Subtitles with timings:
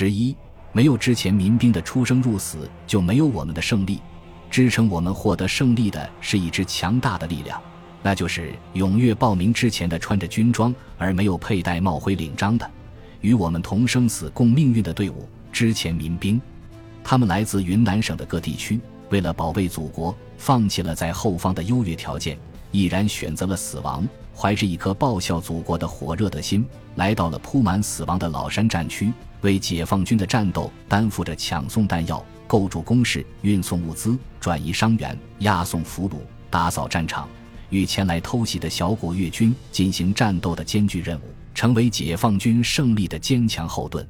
[0.00, 0.34] 十一，
[0.72, 4.00] 没有之前民兵的出生入死，就没有我们的胜利。
[4.50, 7.60] 支撑我们获得胜利的是一支强大的力量，
[8.02, 12.66] 那就是踊跃报名之前的穿着军装而没有佩戴帽徽领章的，
[13.20, 16.40] 与我们同生死共命运的队伍——之前民兵。
[17.04, 18.80] 他们来自云南省的各地区，
[19.10, 22.38] 为了保卫祖国，放弃了在后方的优越条件，
[22.70, 24.08] 毅然选择了死亡。
[24.34, 26.64] 怀着一颗报效祖国的火热的心，
[26.94, 29.12] 来到了铺满死亡的老山战区，
[29.42, 36.16] 为解放军的战斗担负着抢送弹药、构筑工事、运送物资、转移伤员、押送俘虏、
[36.50, 37.28] 打扫战场，
[37.70, 41.22] 与前来偷袭的小股越军进行战斗的艰巨任务，
[41.54, 44.06] 成为解放军胜利的坚强后盾。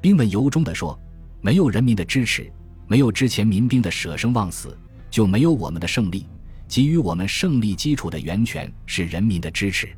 [0.00, 0.98] 兵们由衷地说
[1.40, 2.50] ：“没有人民的支持，
[2.86, 4.76] 没有之前民兵的舍生忘死，
[5.10, 6.26] 就没有我们的胜利。”
[6.68, 9.94] 给予我们胜利基础的源泉是人民的支持，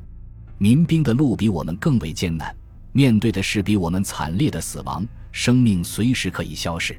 [0.57, 2.53] 民兵的路比我们更为艰难，
[2.95, 6.97] 面对的是比我们惨烈的死亡，生命随时可以消逝，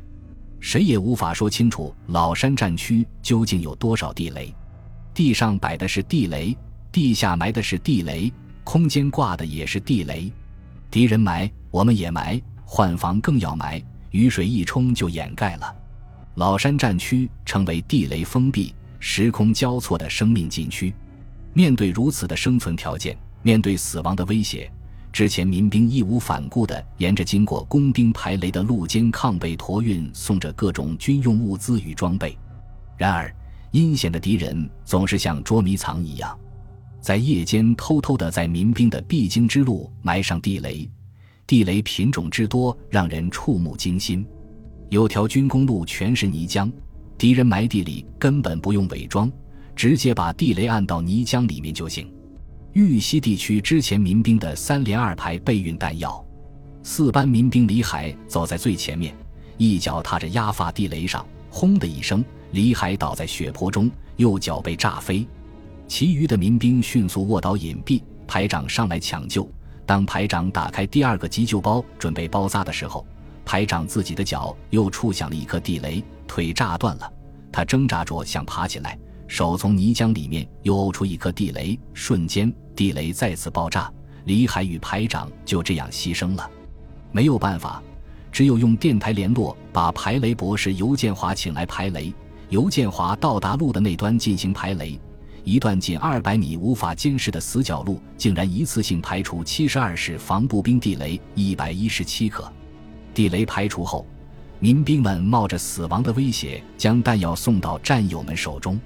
[0.61, 4.55] 谁也无法说清楚老山战区究竟有多少地雷，
[5.15, 6.55] 地上摆的是地雷，
[6.93, 8.30] 地下埋的是地雷，
[8.63, 10.30] 空间挂的也是地雷，
[10.91, 15.75] 敌人埋，我们也埋，换防更要埋，雨水一冲就掩盖了，
[16.35, 18.75] 老山战区成为地雷封闭。
[18.99, 20.93] 时空交错的生命禁区，
[21.55, 24.71] 面对如此的生存条件，面对死亡的威胁，
[25.17, 32.37] 之前民兵义无反顾地沿着经过工兵排雷的路肩抗背驮运送着各种军用物资与装备。
[32.99, 33.35] 然而，
[33.71, 36.39] 阴险的敌人总是像捉迷藏一样，
[37.01, 40.87] 在夜间偷偷地在民兵的必经之路埋上地雷。
[41.47, 44.23] 地雷品种之多，让人触目惊心。
[44.91, 46.71] 有条军工路全是泥浆。
[47.17, 49.33] 敌人埋地里根本不用伪装，
[49.75, 52.07] 直接把地雷按到泥浆里面就行。
[52.77, 56.23] 玉溪地区之前民兵的三连二排备运弹药，
[56.82, 59.16] 四班民兵李海走在最前面，
[59.57, 65.27] 一脚踏着压发地雷上，轰的一声，李海倒在血泊中，右脚被炸飞。
[65.88, 69.50] 其余的民兵迅速卧倒隐蔽，排长上来抢救。
[69.87, 73.06] 当排长打开第二个急救包准备包扎的时候，
[73.43, 76.04] 排长自己的脚又触响了一颗地雷。
[76.28, 77.10] 腿炸断了，
[77.50, 78.98] 他挣扎着想爬起来，
[79.28, 83.92] 手从泥浆里面又呕出一颗地雷，瞬间地雷再次爆炸，
[84.25, 86.50] 李海与排长就这样牺牲了。
[87.12, 87.82] 没有办法，
[88.31, 92.12] 只有用电台联络，把排雷博士尤建华请来排雷。
[92.48, 95.00] 尤建华到达路的那端进行排雷，
[95.43, 102.50] 一段仅二百米无法监视的死角路，竟然一次性排除七十二式防步兵地雷一百一十七颗。
[103.12, 104.06] 地雷排除后。
[104.58, 108.81] 民兵们冒着死亡的威胁，将弹药送到战友们手中。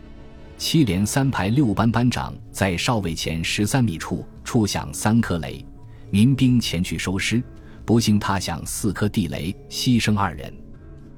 [0.60, 5.64] 七连三排六班班长在哨位前十三米处触响三颗雷，
[6.10, 7.42] 民兵前去收尸，
[7.86, 10.54] 不幸踏响四颗地雷，牺牲二人。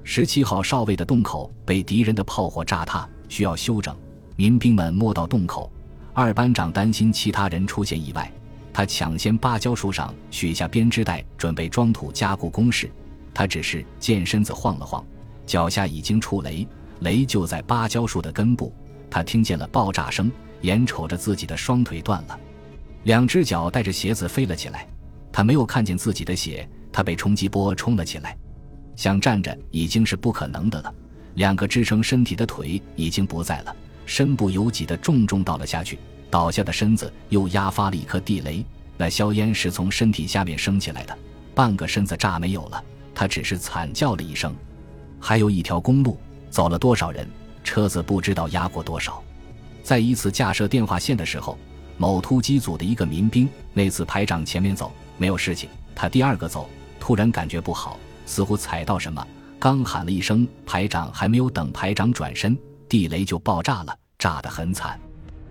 [0.05, 3.97] 十七号哨位的洞口被敌人的炮火炸塌，需要修整。
[4.37, 5.73] 民兵们摸到洞口，
[6.13, 8.33] 二班长担心其他人出现意外，
[8.73, 12.89] 他抢先芭蕉树上取下编织袋，准备装土加固工事。
[13.35, 15.05] 他只是见身子晃了晃，
[15.45, 16.65] 脚下已经触雷，
[17.01, 18.73] 雷就在芭蕉树的根部。
[19.13, 22.41] 他听见了爆炸声，眼瞅着自己的双腿断了，
[23.03, 24.89] 两只脚带着鞋子飞了起来。
[25.31, 28.35] 他没有看见自己的血，他被冲击波冲了起来，
[28.97, 30.95] 想站着已经是不可能的了。
[31.35, 35.99] 两个支撑身体的腿已经不在了，身不由己的重重倒了下去。
[36.31, 38.65] 倒下的身子又压发了一颗地雷，
[38.97, 41.15] 那硝烟是从身体下面升起来的，
[41.55, 42.83] 半个身子炸没有了。
[43.15, 44.57] 他只是惨叫了一声。
[45.21, 46.19] 还有一条公路，
[46.49, 47.29] 走了多少人？
[47.63, 49.23] 车子不知道压过多少。
[49.83, 51.59] 在一次架设电话线的时候，
[51.97, 56.69] 某突击组的一个民兵，那次排长前面走没有事情，他第二个走，
[57.01, 59.27] 突然感觉不好，似乎踩到什么，
[59.59, 62.57] 刚喊了一声“排长”，还没有等排长转身，
[62.89, 64.99] 地雷就爆炸了，炸得很惨。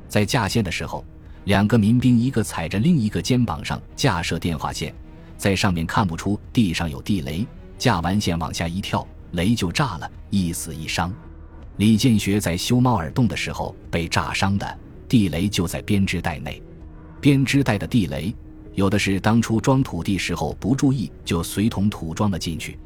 [0.07, 1.05] 在架线的时候，
[1.45, 4.93] 两个民兵一个踩着另一个肩膀上架设电话线。
[5.37, 7.45] 在上面看不出地上有地雷，
[7.77, 11.11] 架完线往下一跳，雷就炸了，一死一伤。
[11.77, 16.61] 李建学在修猫耳洞的时候被炸伤的，地雷就在编织袋内。
[17.19, 18.33] 编织袋的地雷，
[18.75, 22.77] 有的是当初装土地时候不注意就随同土装了进去，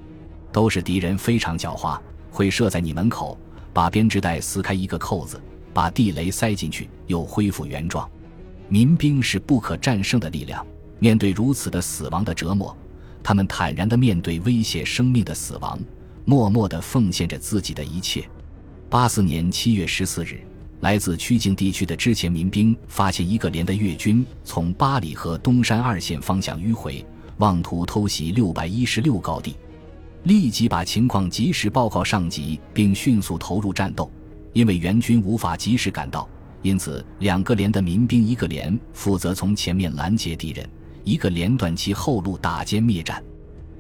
[0.52, 2.00] 都是敌人非常狡猾，
[2.32, 3.38] 会设在你门口，
[3.74, 5.42] 把编织袋撕开一个扣子，
[5.74, 8.10] 把地雷塞进去，又恢复原状。
[8.70, 10.66] 民兵是不可战胜的力量。
[10.98, 12.76] 面对如此的死亡的折磨，
[13.22, 15.78] 他们坦然地面对威胁生命的死亡，
[16.24, 18.28] 默默地奉献着自己的一切。
[18.96, 20.40] 八四年七月十四日，
[20.80, 27.06] 来自曲靖地区的之前民兵发现一个连的越军从八里河东山二线方向迂回，
[27.40, 29.54] 妄图偷袭六百一十六高地。
[30.24, 34.10] 立即把情况及时报告上级，并迅速投入战斗。
[34.54, 36.26] 因为援军无法及时赶到，
[36.62, 40.66] 因此两个连的民兵，一个连负责从前面拦截敌人，
[41.04, 43.22] 一个连断其后路，打歼灭战。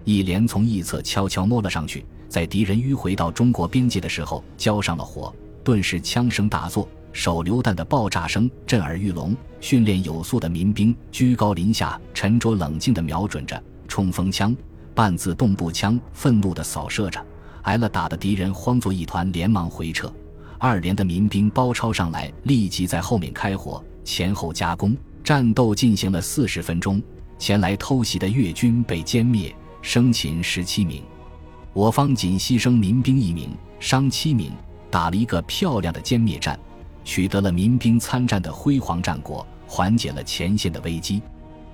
[0.03, 5.33] 一连从一侧悄悄摸了上去，在敌人迂回到中国边界的时候交上了火，
[5.63, 9.33] 顿时枪声大作，手榴弹的爆炸声震耳欲聋。
[9.61, 14.53] 训练有素的民兵居高临下，沉着冷静地瞄准着冲锋枪。
[14.93, 17.25] 半自动步枪愤怒地扫射着，
[17.61, 20.13] 挨了打的敌人慌作一团，连忙回撤。
[20.59, 24.93] 二连的民兵包抄上来，立即在后面开火，前后夹攻，
[25.23, 27.01] 战斗进行了四十分钟。
[27.39, 31.01] 前来偷袭的越军被歼灭，生擒十七名，
[31.75, 33.49] 我方仅牺牲民兵一名，
[33.81, 34.49] 伤七名，
[34.89, 36.57] 打了一个漂亮的歼灭战，
[37.03, 41.21] 取得了民兵参战的辉煌战果，缓解了前线的危机。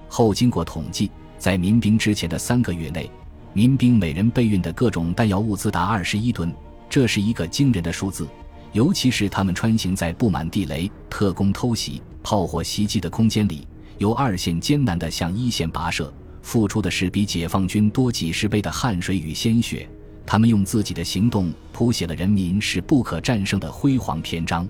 [0.07, 1.11] 后经过统计。
[1.37, 3.09] 在民兵之前的三个月内，
[3.51, 6.53] 民兵每人备运的各种弹药物资达二十一吨，
[6.87, 8.27] 这是一个惊人的数字。
[8.73, 19.87] 尤其是他们穿行在布满地雷、特工偷袭、炮火袭击的空间里，由二线艰难地向一线跋涉，付出的是比解放军多几十倍的汗水与鲜血。
[20.25, 24.67] 他们用自己的行动谱写了人民是不可战胜的辉煌篇章。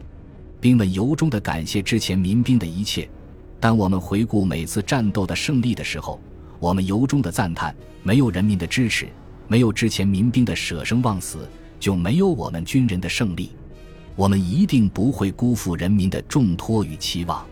[0.59, 3.07] 兵们由衷地感谢之前民兵的一切。
[3.59, 6.19] 当我们回顾每次战斗的胜利的时候，
[6.59, 9.07] 我们由衷的赞叹：没有人民的支持，
[9.47, 11.47] 没有之前民兵的舍生忘死，
[11.79, 13.51] 就没有我们军人的胜利。
[14.15, 17.45] 我们一定不会辜负人民的重托与期望。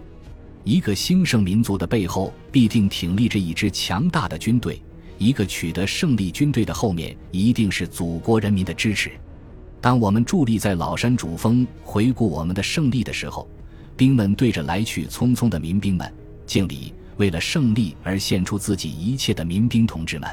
[0.69, 4.79] 一个兴盛民族的背后，必定挺立着一支强大的军队。
[5.17, 9.09] 一个取得胜利军队的后面，一定是祖国人民的支持。
[9.81, 13.49] 当我们伫立在老山主峰，回顾我们的胜利的时候，
[13.97, 16.13] 兵们对着来去匆匆的民兵们
[16.45, 16.93] 敬礼。
[17.17, 20.29] 为了胜利而献出自己一切的民兵同志们，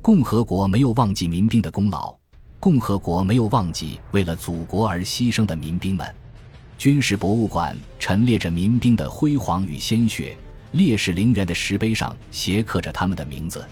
[0.00, 2.16] 共和国没有忘记民兵的功劳，
[2.60, 6.06] 共和国没有忘记为了祖国而牺牲的民兵们。
[6.76, 10.36] 军事博物馆陈列着民兵的辉煌与鲜血，
[10.72, 13.64] 烈士陵园的石碑上斜刻着他们的名字。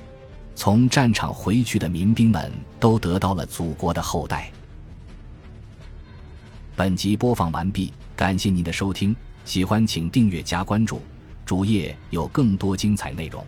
[0.54, 4.50] 从战场回去的民兵们都得到了祖国的厚待。
[6.76, 9.14] 本集播放完毕，感谢您的收听，
[9.44, 11.00] 喜欢请订阅加关注。
[11.44, 13.44] 主页有更多精彩内容。